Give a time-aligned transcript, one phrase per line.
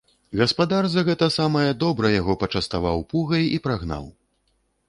[0.39, 4.13] Гаспадар за гэта самае добра яго пачаставаў пугай і прагнаў.